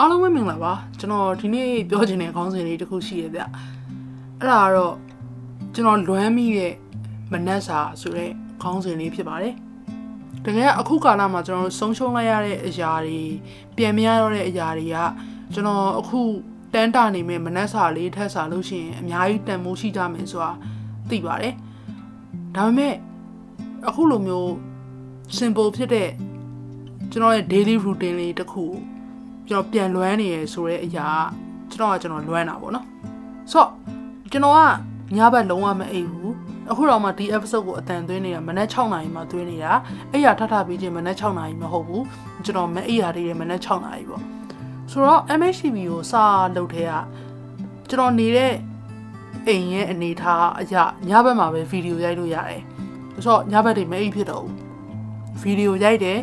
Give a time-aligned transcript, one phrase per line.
[0.00, 3.40] အားလုံးပဲမင်္ဂလာပါကျွန်တော်ဒီနေ့ပြောချင်တဲ့ခေါင်းစဉ်လေးတစ်ခုရှိရဗျ
[4.40, 4.94] အဲ့ဒါကတော့
[5.74, 6.74] ကျွန်တော်လွမ်းမိတဲ့
[7.32, 8.30] မနက်စာဆိုတဲ့
[8.62, 9.54] ခေါင်းစဉ်လေးဖြစ်ပါတယ်
[10.44, 13.20] တကယ်အခုကာလမှာကျွန်တော်ဆုံးရှုံးလိုက်ရတဲ့အရာတွေ
[13.76, 14.96] ပြန်မရတော့တဲ့အရာတွေက
[15.52, 16.20] ကျွန်တော်အခု
[16.74, 20.52] တန်းတာနေမဲ့မနက်စာလေးထက်စာလို့ရှိရင်အများကြီးတန်မိုးရှိကြမယ်ဆိုတာ
[21.10, 21.54] သိပါတယ်
[22.54, 22.94] ဒါပေမဲ့
[23.88, 24.48] အခုလိုမျိုး
[25.38, 26.10] simple ဖြစ်တဲ့
[27.12, 28.87] ကျွန်တော်ရဲ့ daily routine လေးတစ်ခုကျွ
[29.48, 31.08] န်တော်ပြန်လွမ်းနေရဆိုတဲ့အရာ
[31.72, 32.86] ကျွန်တော်ကကျွန်တော်လွမ်းတာပေါ့နော်
[33.52, 33.70] ဆိုတော့
[34.32, 34.60] ကျွန်တော်က
[35.16, 36.32] ညဘက်လုံးဝမအိပ်ဘူး
[36.70, 39.72] အခုတော့မှဒီ episode ကိုအတန်သွင်းနေတာမနက်6နာရီမှသွင်းနေတာ
[40.12, 42.04] အဲ့ရထထပြီးချင်းမနက်6နာရီမဟုတ်ဘူး
[42.44, 44.22] ကျွန်တော်မအိပ်ရသေးတယ်မနက်6နာရီပေါ့
[44.90, 46.14] ဆိုတော့ MHCB ကိုစ
[46.56, 46.92] လုပ်ထဲက
[47.88, 48.52] ကျွန်တော်နေတဲ့
[49.48, 52.62] အိမ်ရဲ့အနေထားအရာညဘက်မှာပဲဗီဒီယိုရိုက်လို့ရတယ်
[53.12, 54.54] ဆိုတော့ညဘက်တွေမအိပ်ဖြစ်တော့ဘူး
[55.42, 56.18] ဗီဒီယိုရိုက်တယ်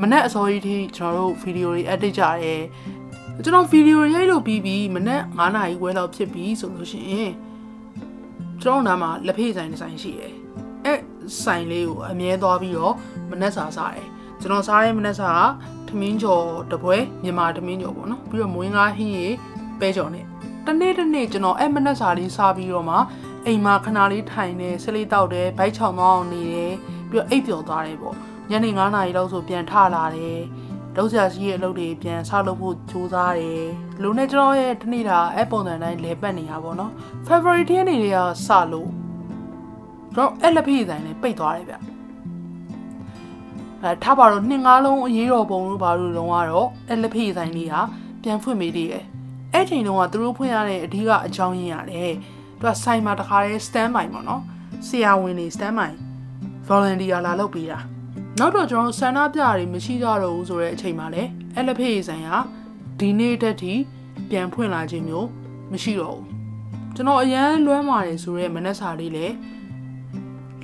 [0.00, 2.62] မနက်အစောကြီးထိကျွန်တော်တို့ဗီဒီယိုတွေ edit ကြတယ်
[3.44, 7.32] ကျွန်တော်ဗီဒီယိုရိုက်လို့ပြီးပြီးမနက်9နာရီခွဲလောက်ဖြစ်ပြီဆိုလို့ရှိရင်
[8.62, 10.32] ကျွန်တော်နားမှာလက်ဖေးဆိုင်တစ်ဆိုင်ရှိတယ်
[10.84, 10.94] အဲ
[11.42, 12.94] ဆိုင်လေးကိုအမြဲသွားပြီးတော့
[13.30, 14.08] မနက်စာစားတယ်
[14.40, 15.42] ကျွန်တော်စားတဲ့မနက်စာက
[15.88, 19.32] ထမင်းကျော်တပွဲမြန်မာထမင်းကျော်ပေါ့နော်ပြီးတော့မွေးငါးဟင်းရည်
[19.80, 20.26] ပဲကျော်နဲ့
[20.66, 22.96] တနေ့တနေ့ကျွန်တော်အဲ့မနက်စာလေးစားပြီးတော့မှ
[23.46, 26.74] အိမ်မှာခဏလေးထိုင်နေဆလေးတောက်တယ်ဘိုက်ချောင်းမောင်းနေတယ်
[27.10, 28.16] ပြီးတော့အိပ်ပျော်သွားတယ်ပေါ့
[28.50, 30.40] ညနေ9နာရီလောက်ဆိုပြန်ထလာတယ်
[30.96, 33.64] လောက်ဆရာကြီးရဲ့အလုပ်တွေပြန်ဆလုပ်ဖို့ကြိုးစားတယ်
[34.02, 36.92] လူနဲ့ကျွန်တော်ရဲ့တနေ့တာအဲ့ပုံစံတိုင်းလဲပတ်နေရပါတော့
[37.26, 38.88] February 10နေ့တွေကစလို့
[40.16, 41.74] တော့အဲ့လက်ဖေးဆိုင်နဲ့ပိတ်သွားတယ်ဗျ
[43.82, 47.74] အဲထားပါတော့နှစ်ငါးလုံးအရေးတော်ပုံလို့ဘာလို့လုံးကတော့အဲ့လက်ဖေးဆိုင်လေးက
[48.22, 49.04] ပြန်ဖွင့်ပေးသေးတယ်
[49.52, 52.12] အဲ့ချိန်တုန်းကသူတို့ဖွင့်ရတဲ့အဓိကအကြောင်းရင်းရတယ်
[52.58, 54.42] သူကဆိုင်မှာတခါတည်း stand by ပေါ့နော်
[54.86, 55.90] ဆရာဝန်တွေ stand by
[56.68, 57.91] volunteer လာလုပ်ပေးတာ
[58.38, 62.30] နောက်တော့ကျွန်တော်ဆန္ဒပြတွေမရှိကြတော့ဘူးဆိုတဲ့အချိန်မှာလည်းအဲ့လက်ဖေးဆိုင်က
[63.00, 63.72] ဒီနေ့တက်ထိ
[64.30, 65.28] ပြန်ဖွင့်လာခြင်းမျိုး
[65.72, 66.26] မရှိတော့ဘူး
[66.94, 69.34] ကျွန်တော်အရန်လွမ်းပါတယ်ဆိုတော့မနက်စာလေးလည်း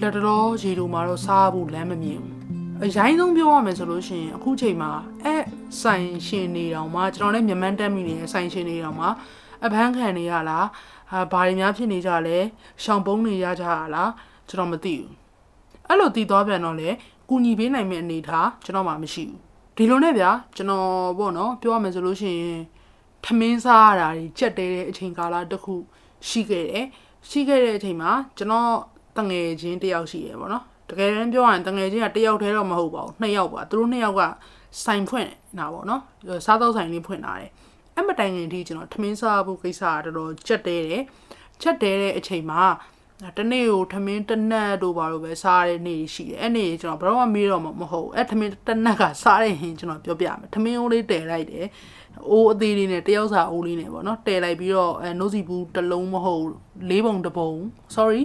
[0.01, 2.35] လက်တော်ရေတို့မှာတော့စားဖို့လမ်းမမြင်ဘူး
[2.85, 4.91] အရင်ဆုံးပြောရမယ်ဆိုလို့ရှိရင်အခုချိန်မှာ
[5.25, 5.43] အဲ့
[5.81, 9.07] ဆိုင်ရှင်နေတောင်မှကျွန်တော်လည်းမြန်မာတက်မိနေတဲ့ဆိုင်ရှင်နေတောင်မှ
[9.65, 10.67] အဖမ်းခံနေရလား
[11.11, 12.39] ဟာဘာတွေများဖြစ်နေကြလဲ
[12.83, 14.11] ရှောင်ပုံးနေရကြလား
[14.49, 15.11] ကျွန်တော်မသိဘူး
[15.89, 16.91] အဲ့လိုတည်သွားပြန်တော့လေ
[17.29, 19.39] ကူညီပေးနိုင်မယ့်အနေထားကျွန်တော်မှမရှိဘူး
[19.77, 22.61] ဒီလိုနဲ့ဗျာကျွန်တော်ပေါ့နော်ပြောရမယ်ဆိုလို့ရှိရင်
[23.25, 25.75] ထမင်းစားရတာကြီးကြက်တဲတဲ့အချိန်ကာလတစ်ခု
[26.29, 26.87] ရှိခဲ့တယ်
[27.29, 28.73] ရှိခဲ့တဲ့အချိန်မှာကျွန်တော်
[29.17, 34.23] တငယ်ချင်းတယောက်ရှိရပေါ့နော်တကယ်တမ်းပြောရရင်တငယ်ချင်းကတယောက်တည်းတော့မဟုတ်ပါဘူးနှစ်ယောက်ပါသူတို့နှစ်ယောက်က
[34.85, 36.03] ဆိုင်ဖွင့်နေတာပေါ့နော်
[36.47, 37.51] စားသောက်ဆိုင်လေးဖွင့်လာတယ်
[37.95, 41.03] အဲ့မတိုင်ခင်ထိကျွန်တော်ထမင်းစားဖို့ကိစ္စကတော်တော်ကြက်တဲတယ်
[41.63, 42.63] ချက်တဲတဲ့အချိန်မှာ
[43.39, 51.67] တနေ့ကိုထမင်းတနက်တို့ဘာလို့ပဲစားတဲ့နေ့ရှိတယ်အဲ့နေ့ကျွန်တော်ဘယ်တော့မှမေးတော့မဟုတ်အဲ့ထမင်းတနက်ကစားတဲ့ဟင်ကျွန်တော်ပြောပြမယ်ထမင်းအိုးလေးတည်လိုက်တယ်
[52.31, 56.45] အိုးအသေးလေးနဲ့တယောက်စာအိုးလေးနဲ့ပေါ့နော်တည်လိုက်ပြီးတော့အဲနိုးစီဘူးတစ်လုံးမဟုတ်
[56.91, 57.51] လေးပုံတစ်ပုံ
[57.97, 58.23] sorry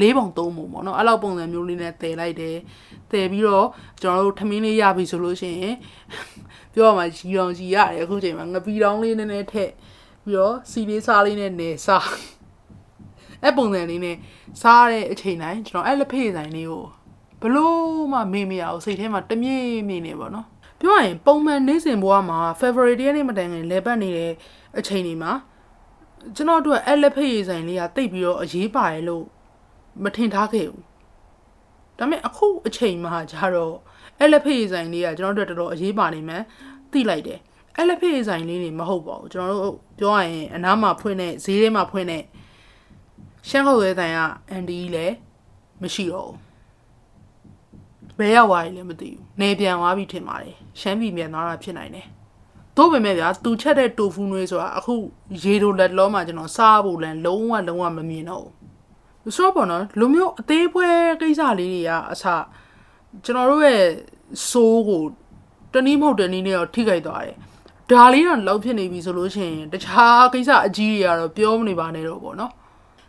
[0.00, 2.56] လေးပုံသုံးပုံပေါ့နော်အဲ့လောက်ပုံစံမျိုးလေးနဲ့တည်လိုက်တယ်
[3.12, 3.66] တည်ပြီးတော့
[4.02, 5.76] ကျွန်တော်တို့ထမင်းလေးရပြီဆိုလို့ရှိရင်
[6.74, 9.72] ပြောရမှာရီအောင်ရီရတယ်အခုချိန်မှာငပီတောင်းလေးနည်းနည်းထည့်
[10.24, 12.06] ပြီးတော့စီလေးစားလေးနဲ့နေစား
[13.44, 14.16] အဲ့ပုံစံလေးနဲ့
[14.62, 16.84] စားတဲ့အချိန်တိုင်းကျွန်တော်အဲ့လက်ဖေးဆိုင်လေးကို
[17.42, 17.78] ဘလို့
[18.12, 20.46] မှမေ့မရအောင်စိတ်ထဲမှာတမြေ့မြေ့နေပေါ့နော်
[20.80, 24.32] ပြောရရင်ပုံမှန်နေ့စဉ်ဘဝမှာ February ရက်နေ့မတိုင်ခင်လဲပတ်နေတဲ့
[24.78, 25.32] အချိန်တွေမှာ
[26.36, 29.24] ကျွန်တော်တို့အဲ့လက်ဖေးဆိုင်လေးကတိတ်ပြီးတော့အရေးပါတယ်လို့
[30.04, 30.82] မထင်ထားခဲ့ဘူး
[31.98, 33.74] ဒါပေမဲ့အခုအချိန်မှာကျတော့
[34.20, 36.44] အဲ့လက်ဖေးဆိုင်လေးကကျွန်တော်တို့တော်တော်အရေးပါနေမှန်း
[36.92, 37.40] သိလိုက်တယ်
[37.76, 42.22] အဲ့လက်ဖေးဆိုင်လေးနေမဟုတ်ပါဘူးကျွန်တော်တို့ပြောရရင်အနားမှာဖွင့်တဲ့ဈေးထဲမှာဖွင့်တဲ့
[43.48, 45.16] ရှမ်းခုတ်ရဲတိုင်ကအန်ဒီလည်း
[45.82, 46.38] မရှိတော့ဘူး
[48.18, 52.06] ဘယ်ရောက်သွားပြီလဲမသိဘူးနေပြန်သွားပြီထင်ပါတယ်ရှမ်းပြည်မြန်သွားတာဖြစ်နိုင်တယ်
[52.76, 54.94] တို့ပေမဲ့ဗျာသူချက်တဲ့တိုဖူနွေးဆိုတာအခု
[55.44, 58.46] ရေတိုလက်လောမှာကျွန်တော်စားဖို့လန်လုံးဝလုံးဝမမြင်တော့
[59.22, 60.88] ဘူးဆိုတော့ပေါ့နော်လူမျိုးအသေးဖွဲ
[61.20, 62.24] ကိစ္စလေးတွေကအစ
[63.24, 63.82] ကျွန်တော်တို့ရဲ့
[64.50, 65.02] စိုးကို
[65.72, 67.36] တနည်းမဟုတ်တနည်းနဲ့တော့ထိခိုက်သွားတယ်
[67.90, 72.52] ဒါလေးတော့လောက်ဖြစ်နေပြီဆိုလို့ရှိရင်တခြားကိစ္စအကြီးတွေကတော့ပြောမနေပါနဲ့တော့ပေါ့နော်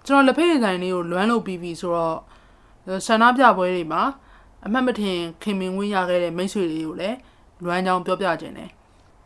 [0.07, 2.17] ကျွန်တော်လက်ဖက်ရည်ဆိုင်လေးကိုလွမ်းလို့ပြီးပြီဆိုတော့
[3.07, 4.03] ဆန္ဒပြပွဲတွေမှာ
[4.65, 7.17] အမှတ်မထင်ခင်မင်ဝင်းရခဲ့တဲ့မိတ်ဆွေတွေကိုလည်း
[7.63, 8.69] လွမ်းကြောင်းပြောပြခြင်းတယ်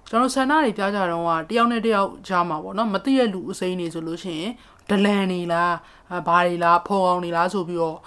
[0.10, 4.52] ကျွန်တော်ဆန္ဒတွေပြကြတော့ကတယောက်နဲ့တယောက်ကြားမှာပေါ့နော်မသိတဲ့လူအစိမ်းနေဆိုလို့ရှိရင်
[4.90, 5.76] ဒလန်နေလား
[6.28, 7.98] ဘာတွေလားဖော်အောင်နေလားဆိုပြီးတော့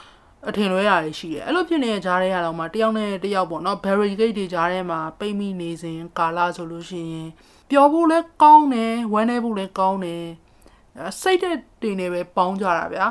[0.48, 7.28] အထင်လွဲရတယ်ရှိတယ်အဲ့လိုဖြစ်နေတဲ့ကြားထဲရတော့မှတယောက်နဲ့တယောက်ပေါ့နော် barricade တွေကြားထဲမှာပိတ်မိနေစဉ်ကာလဆိုလို့ရှိရင်
[7.70, 10.24] ပျော်ဖို့လဲကောင်းတယ်ဝမ်းနေဖို့လဲကောင်းတယ်
[11.20, 13.06] စိတ်တဲ့တင်နေပဲပေါင်းကြတာဗျာ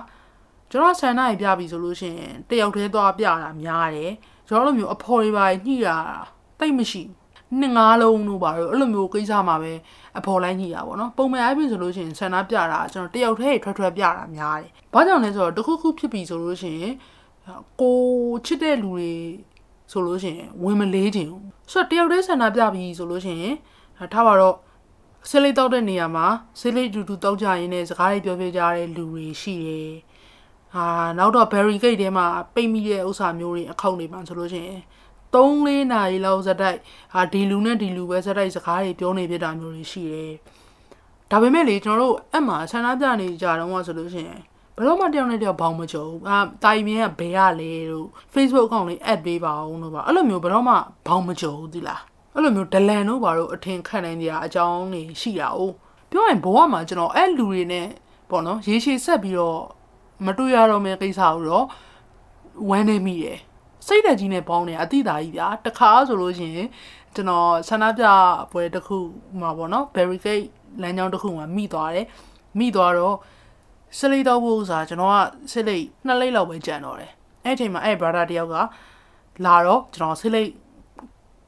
[0.71, 4.11] ကျွန်တော်ဆန္ဒကြီးပြပြီဆိုလို့ရှိရင်တယောက်တည်းသွားပြတာများတယ်
[4.47, 5.97] ကျွန်တော်တို့မျိုးအဖော်တွေပါညှိတာ
[6.59, 7.03] တိတ်မရှိ
[7.59, 9.73] နှစ်ငါးလုံးတို့ပါတော့အဲ့လိုမျိုးကိစ္စမှာပဲ
[10.17, 16.93] အဖော်လိုက်ညိတာပေါ့နော်ပုံမှန်အပြင်ဆိုလို့ရှိရင်ဆန္ဒပြတာကျွန်တော်တယောက်တည်းထွက်ထွက်ပြတာများတယ်။ဘာကြောင့်လဲဆိုတော့တခုခုဖြစ်ပြီဆိုလို့ရှိရင်
[17.81, 17.99] ကို
[18.45, 19.11] ချစ်တဲ့လူတွေ
[19.91, 21.31] ဆိုလို့ရှိရင်ဝင်မလေးခြင်း
[21.71, 23.55] ဆိုတော့တယောက်တည်းဆန္ဒပြပြီဆိုလို့ရှိရင်
[24.13, 24.55] ထားပါတော့
[25.29, 26.27] ဆေးလိပ်တောက်တဲ့နေရာမှာ
[26.59, 29.91] ဆေးလိပ်တူတူတောက်ကြရင်းနဲ့စကားတွေပြောပြကြတဲ့လူတွေရှိတယ်။
[30.75, 30.85] ဟာ
[31.17, 34.81] နောက်တော့ barricade ထဲမှာပိတ်မိတဲ့ဥစ္စာမျိုးတွေအခေါက်တွေမှာဆိုလို့ရှိရင်
[35.33, 36.79] 3-4နာရီလောက်ဇက်တိုက်
[37.13, 40.33] ဟာဒီလူနဲ့ဒီလူပဲဇက်တိုက်စကားတွေပြောနေပြတာမျိုးတွေရှိတယ်။
[41.31, 44.41] ဒါပေမဲ့လေကျွန်တော်တို့အဲ့မှာဆန္ဒပြနေကြတော့ဆိုလို့ရှိရင်
[44.75, 50.75] ဘယ်တော့မှတယောက်နဲ့တယောက်ဘောင်မကြုံဘူး။အာတာရီမင်းကဘယ်ရလဲလို့ Facebook account လေး add ပေးပါအောင်လို့ပါအဲ့လိုမျိုးဘယ်တော့မှ
[51.07, 52.01] ဘောင်မကြုံဘူးဒီလား။
[52.33, 55.59] အဲ့လိုမျိုးဒလန်တို့ဘာလို့အထင်ခံနိုင်ကြအကြောင်းတွေရှိတာ哦။
[56.09, 57.87] ပြောရင်ဘဝမှာကျွန်တော်အဲ့လူတွေနဲ့
[58.29, 59.61] ပေါ့နော်ရေရှည်ဆက်ပြီးတော့
[60.25, 61.65] မတွေ့ရတော့မယ့်ကိစ္စကိုတော့
[62.69, 63.39] ဝမ်းနေမိတယ်။
[63.87, 66.69] စိတ်ဓာတ်ကြီးနဲ့ပေါင်းနေအတိတာကြီးဗျာတခါဆိုလို့ရှိရင်
[67.15, 68.05] ကျွန်တော်ဆန္ဒပြ
[68.51, 68.97] ပွဲတစ်ခု
[69.39, 70.45] မှာပေါ့နော် barricade
[70.81, 72.07] လမ်းကြောင်းတစ်ခုမှာမိသွားတယ်
[72.59, 73.15] မိသွားတော့
[73.97, 75.17] စလိတ်တော့ဖို့ဆိုတာကျွန်တော်က
[75.51, 77.11] စလိတ်နှစ်လိတ်လောက်ပဲကြံတော့တယ်
[77.43, 78.55] အဲ့အချိန်မှာအဲ့ brother တယောက်က
[79.45, 80.43] လာတော့ကျွန်တော်စလိ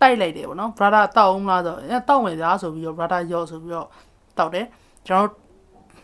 [0.10, 3.88] တ်တိုက်လိုက်တယ်ပေါ့နော် brother တောက်အောင်လားဆိုအဲတောက်မယ်သားဆိုပြီးတော့ brother ရော့ဆိုပြီးတော့
[4.38, 4.66] တောက်တယ်
[5.08, 5.30] ကျွန်တော်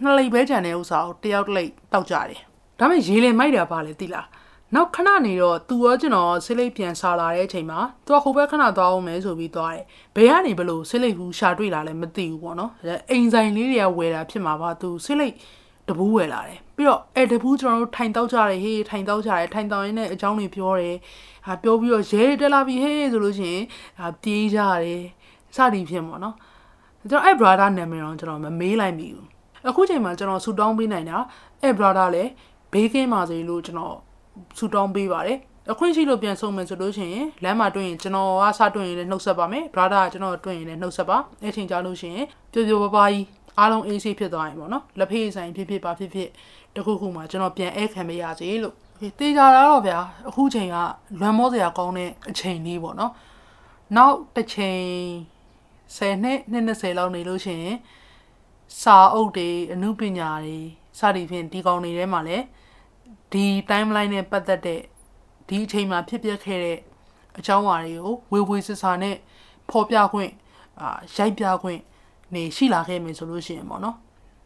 [0.04, 2.40] နှစ်လိတ်ပဲကြံတဲ့ဥစ္စာကိုတယောက်လိတ်တောက်ကြတယ်
[2.80, 4.28] ဒါပေမဲ့ရေလင်မိုက်တာပါလေတိလား
[4.75, 9.86] နောက်ခဏနေတော့သူရောကျွန်တော်ဆေးလိပ်ပြန်စားလာတဲ့အချိန်မှာသူကဟိုဘက်ခဏသွားအောင်မယ်ဆိုပြီးသွားတယ်။
[10.16, 12.72] ဘယ်ကနေဘလို့ဆေးလိပ်ဘူးရှာတွေ့လာလဲမသိဘူးပေါ့နော်။
[13.12, 15.34] အိမ်ဆိုင်လေးတွေကဝယ်တာဖြစ်မှာပါသူဆေးလိပ်
[15.89, 20.95] တပူးဝယ်လာတယ်။ပြီးတော့အဲတပူးကျွန်တော်တို့ထိုင်တောက်ကြတယ်ဟေးထိုင်တောက်ကြတယ်ထိုင်တောက်ရင်းနဲ့အကြောင်းတွေပြောတယ်။
[21.47, 23.63] ဟာပြောပြီးတော့ရဲတက်လာပြီဟေးဆိုလို့ရှိရင်
[24.00, 25.03] ဟာပြေးကြတယ်။
[25.56, 26.36] စသည်ဖြစ်ပေါ့နော်။
[27.09, 29.25] ကျွန်တော်အဲ brother နာမည်တော့ကျွန်တော်မမေးလိုက်မိဘူး။
[29.68, 31.18] အခုချိန်မှာကျွန်တော်ဆူတောင်းပေးနိုင်တာ
[31.63, 32.31] အဲ brother လည်း
[32.74, 33.95] ဘေးကင်းပါစေလို့ကျွန်တော်
[34.57, 35.39] ဆူတောင်းပေးပါတယ်
[35.71, 43.24] အခွင့်ရှိလို့ပြန်ဆုံးမယ်ဆိုလို့ရှိရင်လမ်းမှာတွေ့ရင်ကျွန်တော်ကစတွေ့ရင်လည်းနှုတ်ဆက်ပါမယ် brother ကကျွန်တော်တွေ့ရင်လည်းနှုတ်ဆက်ပါအဲ့ချိန်ကြလို့ရှိရင်ပြပြပပကြီး
[43.59, 46.29] အားလုံးအေးဆေးဖြစ်သွားရင်ပေါ့နော်လက်ဖေးဆိုင်ဖြစ်ဖြစ်ပါဖြစ်ဖြစ်
[46.75, 48.75] တခုခုမှကျွန်တော်ပြန်အဲခံမရစေလို့
[49.19, 50.77] တေးကြတာတော့ဗျာအခုချိန်က
[51.19, 53.13] လွမ်းမောစရာကောင်းတဲ့အချိန်လေးပေါ့နော်
[53.95, 54.81] နောက်တစ်ချိန်
[55.95, 57.77] 10နှစ်နှစ်20လောက်နေလို့ရှိရင်
[58.81, 60.57] စာအုပ်တွေအမှုပညာတွေ
[61.00, 62.45] စသည်ဖြင့်ဒီကောင်တွေထဲမှာလည်း
[63.31, 64.81] ဒီ timeline နဲ့ပတ်သက်တဲ့
[65.47, 66.77] ဒီအချိန်မှာဖြစ်ပျက်ခဲ့တဲ့
[67.38, 69.15] အကြောင်းအရာတွေကိုဝေဝေဆဆာနဲ့
[69.69, 70.31] ဖော်ပြခွင့်
[70.81, 71.79] အာရိုက်ပြခွင့်
[72.33, 73.95] နေရှိလာခဲ့မယ်ဆိုလို့ရှိရင်ပေါ့နော်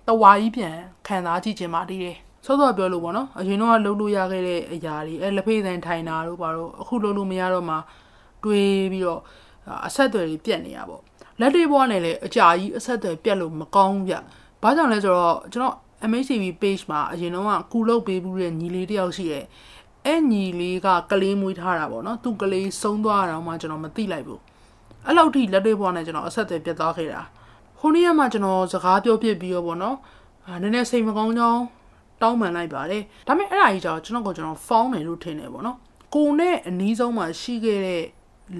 [0.07, 0.75] တဝါကြီးပြန်
[1.07, 7.75] ခံစားကြည့်ခြင်းပါတည်တယ်စောစောပြောလို့ပေါ့နော်အရင်တော့လှုပ်လို့ရခဲ့တဲ့အရာတွေအဲလက်ဖေးဆိုင်ထိုင်တာတို့ဘာလို့အခုလှုပ်လို့မရတော့မှ
[8.43, 9.21] တွေးပြီးတော့
[9.87, 11.01] အဆက်အသွယ်တွေပြတ်နေရပေါ့
[11.39, 14.15] လက်တွေဘွားနဲ့လည်းအကြာကြီးအဆက်အသွယ်ပြတ်လို့မကောင်းဘူးဗျ
[14.61, 15.75] ဘာကြောင့်လဲဆိုတော့ကျွန်တော်
[16.09, 19.45] MHCV page မှာအရင်တော့ကကူလုတ်ပေးဘူးတဲ့ညီလေးတယောက်ရှိတယ်။
[20.05, 24.39] အဲ့ညီလေးကကလေးမွေးထားတာပေါ့နော်။သူကလေးဆုံးသွားတာမှကျွန်တော်မသိလိုက်ဘူး။
[25.05, 27.21] အဲ့လောက်ထိလက်တွေ့ဘွားနဲ့ကျွန်တော်အဆက်အသွယ်ပြတ်သွားခဲ့တာ။
[27.85, 29.97] ဟိုနေ့ကမှကျွန်တော်စကားပြောပြပြီးတော့ပေါ့နော်။
[30.47, 31.61] အာနည်းနည်းစိတ်မကောင်းကြောင်း
[32.21, 35.77] တောင်းပန်လိုက်ပါတယ်။ဒါပေမဲ့အဲ့ဒါကြီးကြောင့်ကျွန်တော်ကကျွန်တော်ဖောင်းတယ်လို့ထင်တယ်ပေါ့နော်။
[36.15, 38.03] ကိုနဲ့အနီးဆုံးမှာရှိခဲ့တဲ့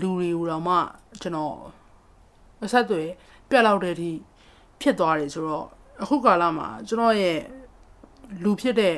[0.01, 0.75] လူတွေကိုတော့မှ
[1.21, 1.55] ကျွန်တော်
[2.63, 3.09] အဆက်အသွယ်
[3.49, 4.11] ပြတ်လောက်တဲ့အထိ
[4.81, 5.65] ဖြစ်သွားတယ်ဆိုတော့
[6.01, 7.39] အခုကာလမှာကျွန်တော်ရဲ့
[8.43, 8.95] လူဖြစ်တဲ့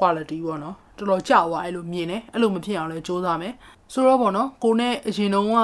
[0.00, 3.54] quality ပေါ့နော်တော်တော်ကြောက်သွားအဲ့လိုမြင်တယ်အဲ့လိုမဖြစ်အောင်လဲစူးစမ်းမယ်
[3.92, 5.58] ဆိုတော့ပေါ့နော်ကိုနဲ့အရင်တုန်းက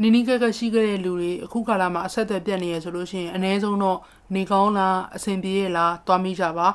[0.00, 3.98] နီနီကက်ကရှိခဲ့တဲ့လူတွေအခုကာလမှာအဆက်အသွယ်ပြတ်နေရဆိုလို့ရှိရင်အ ਨੇ ဆုံးတော့
[4.34, 6.68] နေကောင်းလားအဆင်ပြေရလားတွားမိကြပါ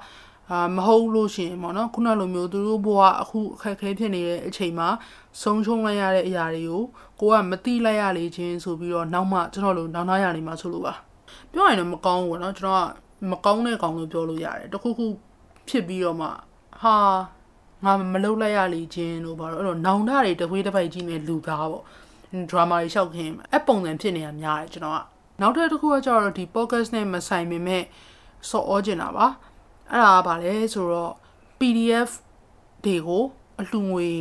[0.52, 4.88] အာမဟုတ်လို့ရှိရင်ပေါ့နော်ခုနလိုမျိုးသူတို့ဘဝအခုအခက်ခဲဖြစ်နေတဲ့အချိန်မှာ
[5.42, 6.84] ဆုံးရှုံးလိုက်ရတဲ့အရာတွေကို
[7.20, 10.94] ကိုကမတိလိုက်ရလေခြင်းဆိုပြီးတော့နောက်မှကျွန်တော်တို့နောက်နောက်ရနေမှာဆိုလို့ပါ
[11.52, 15.06] ပြောရင်တော့မကောင်းဘူးပေါ့နော်ကျွန်တော်ကမကောင်းတဲ့ကောင်လို့ပြောလို့ရတယ်တခုခု
[15.70, 16.28] ဖြစ်ပြီးတော့မှ
[16.82, 16.96] ဟာ
[17.86, 21.84] ငါမလုပ်လိုက်ရလေခြင်းလို့ဘာလို့အဲ့တော့နောင်တတွေတဝေးတစ်ပိုက်ကြီးနဲ့လူသားပေါ့
[22.50, 25.02] ဒရာမာတွေရှောက်ခင်အပုံစံဖြစ်နေတာများတယ်ကျွန်တော်က
[25.42, 27.84] နောက်ထပ်တစ်ခုကကျတော့ဒီ podcast နဲ့မဆိုင်ပေမဲ့
[28.50, 29.28] စော်ဩကျင်တာပါ
[29.92, 31.14] အဲ့ဒါကဘာလဲဆိုတော့
[31.60, 32.10] PDF
[32.86, 33.24] တွေကို
[33.60, 34.12] အလှငွေ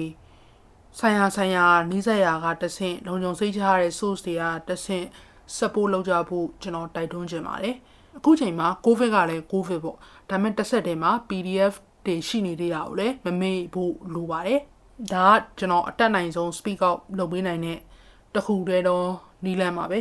[0.98, 5.06] ဆိုင်ရာဆိုင်ရာနှိစက်ရာကတဆင့်လုံခြုံစိတ်ချရတဲ့ source တွေကတဆင့်
[5.56, 7.76] support လုပ်ကြဖို့ကျွန်တော်တိုက်တွန်းချင်ပါတယ်
[8.16, 11.74] အခုချိန်မှာ covid ကလည်း covid ပေါ့ဒါပေမဲ့တစ်ဆက်တည်းမှာ PDF
[12.06, 14.60] တွေရှိနေသေးတာကိုလည်းမမေ့ဖို့လိုပါတယ်
[15.12, 17.78] ဒါကကျွန်တော်အတက်နိုင်ဆုံး speak out လုပ်ပေးနိုင်တဲ့
[18.36, 19.08] တခုတည်းတော့
[19.44, 20.00] နီးလန်းပါပဲ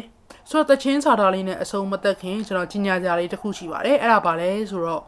[0.50, 5.04] ဆိုတော့တချင်းစာသားလေးနဲ့အစုံမသက်ခင်ကျွန်တော်ကြီးညာကြလေးတစ်ခုရှိပါတယ်အဲ့ဒါပါလဲဆိုတော့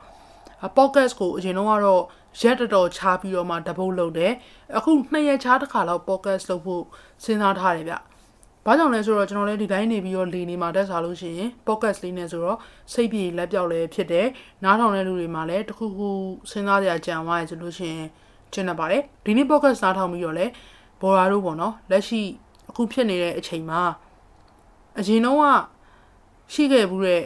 [0.77, 2.03] podcast ကိုအရင်တော့ကတော့
[2.41, 4.33] ရက်တော်တော်ချားပြီးတော့မှတပုတ်လုပ်တယ်
[4.77, 6.83] အခုနှစ်ရက်ချားတစ်ခါလောက် podcast လုပ်ဖို့
[7.23, 7.95] စဉ်းစားထားတယ်ဗျ
[8.65, 12.57] ဘာကြောင့်လဲဆိုတော့ကျွန်တော်လည်းဒီတိုင်းနေပြီးတော့လေနေမှာတက်စားလို့ရှိရင် podcast လေးနဲ့ဆိုတော့
[12.93, 14.27] စိတ်ပြေလက်ပြောက်လည်းဖြစ်တယ်
[14.63, 16.09] နားထောင်တဲ့လူတွေမှာလည်းတခုခု
[16.51, 18.07] စဉ်းစားကြကြံသွားရဆိုလို့ရှိရင်
[18.53, 20.51] ကျင်းနေပါတယ်ဒီနေ့ podcast နားထောင်ပြီးတော့လည်း
[21.01, 22.21] ဘော်ရာတို့ပေါ့နော်လက်ရှိ
[22.77, 23.81] အခုဖြစ်နေတဲ့အချိန်မှာ
[24.99, 25.45] အရင်တော့က
[26.53, 27.23] ရှိခဲ့ဘူးတဲ့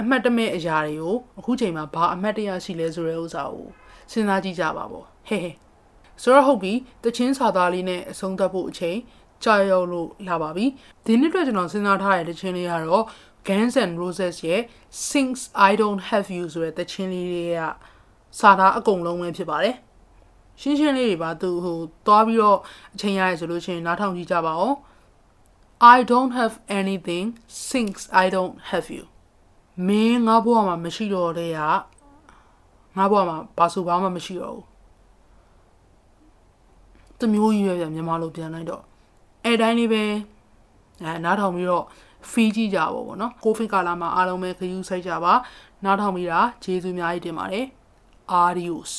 [0.00, 3.68] အမှတ်တမဲ့အရာတွေကိုအခုချိန်မှာဘာအမှတ်တရရှိလဲဆိုတဲ့ဥစ္စာကို
[4.12, 5.50] စဉ်းစားကြည့်ကြပါပေါ့ဟဲဟဲ
[6.22, 6.72] ဆိုတော့ဟုတ်ပြီ
[7.04, 8.98] တချင်းစာသားလေးနဲ့အဆုံးသတ်ဖို့အချိန်
[9.44, 10.66] ကြာရောက်လို့လာပါပြီ
[11.04, 13.04] ဒီနေ့အတွက်ကျွန်တော်စဉ်းစားထားတဲ့တချင်းလေးကတော့
[13.48, 14.62] Guns N' Roses ရဲ့
[15.10, 17.60] Since I Don't Have You ဆိုတဲ့တချင်းလေးတွေက
[18.40, 19.76] စာသားအကုန်လုံးပဲဖြစ်ပါတယ်
[20.60, 22.58] ရှင်းရှင်းလေးတွေပါသူဟိုသွားပြီးတော့
[22.94, 24.72] အချိန်ရရဆိုလို့ရှိရင်နားထောင်ကြည့်ကြပါဦး
[25.94, 27.26] I don't have anything
[27.70, 29.04] since I don't have you
[29.86, 31.60] မင်းငါဘဝမှာမရှိတော့တဲ့က
[32.96, 34.64] ငါဘဝမှာဘာဆိုဘာမှမရှိတော့ဘူး
[37.20, 38.82] တမျိုးကြီးပဲပြန်မြန်မာလိုပြန်လိုက်တော့
[39.44, 40.02] အဲတိုင်းလေးပဲ
[41.02, 41.84] အဲနားထောင်ပြီးတော့
[42.30, 45.32] ဖီးကြည့်ကြပါဘောနော်ကိုဗစ်ကာလမှာအားလုံးပဲခရူးဆိုင်ကြပါ
[45.84, 47.66] နားထောင်ပြီးတာဂျေဇူးအများကြီးတင်ပါတယ်
[48.42, 48.92] Adios